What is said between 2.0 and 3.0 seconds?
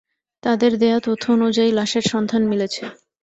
সন্ধান মিলেছে।